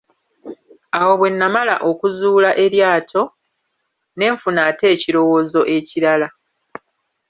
Awo 0.99 1.13
bwe 1.19 1.29
namala 1.39 1.75
okuzuula 1.89 2.49
eryato, 2.65 3.23
ne 4.17 4.25
nfuna 4.33 4.59
ate 4.69 4.85
ekirowoozo 4.93 5.61
ekirala. 5.77 6.27